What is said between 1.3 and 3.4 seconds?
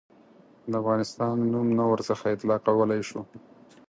نوم نه ورڅخه اطلاقولای شو.